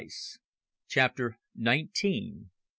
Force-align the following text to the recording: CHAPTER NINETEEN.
CHAPTER 0.87 1.37
NINETEEN. 1.55 2.49